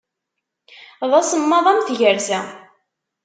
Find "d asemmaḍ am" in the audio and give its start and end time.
1.09-1.81